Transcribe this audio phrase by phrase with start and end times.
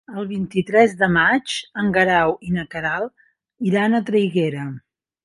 [0.19, 1.53] El vint-i-tres de maig
[1.83, 4.65] en Guerau i na Queralt iran a Traiguera.